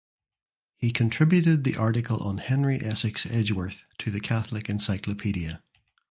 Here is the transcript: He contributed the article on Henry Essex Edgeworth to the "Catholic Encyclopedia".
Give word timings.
He 0.77 0.89
contributed 0.91 1.63
the 1.63 1.75
article 1.75 2.17
on 2.23 2.39
Henry 2.39 2.83
Essex 2.83 3.27
Edgeworth 3.27 3.83
to 3.99 4.09
the 4.09 4.19
"Catholic 4.19 4.67
Encyclopedia". 4.67 5.61